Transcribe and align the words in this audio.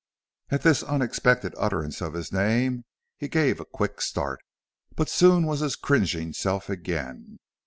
At 0.49 0.63
this 0.63 0.81
unexpected 0.81 1.53
utterance 1.59 2.01
of 2.01 2.13
his 2.15 2.33
name 2.33 2.85
he 3.17 3.27
gave 3.27 3.59
a 3.59 3.65
quick 3.65 4.01
start, 4.01 4.39
but 4.95 5.09
soon 5.09 5.45
was 5.45 5.59
his 5.59 5.75
cringing 5.75 6.33
self 6.33 6.71
again. 6.71 7.37